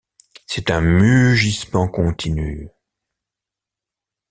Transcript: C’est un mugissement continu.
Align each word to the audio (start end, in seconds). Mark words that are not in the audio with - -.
C’est 0.47 0.71
un 0.71 0.81
mugissement 0.81 1.87
continu. 1.87 2.69